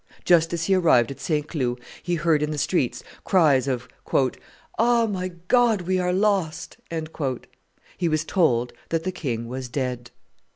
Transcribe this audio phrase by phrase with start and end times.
[0.25, 1.47] Just as he arrived at St.
[1.47, 3.87] Cloud, he heard in the street cries of
[4.79, 5.05] "Ah!
[5.05, 6.77] my God, we are lost!"
[7.99, 10.09] He was told that the king was dead.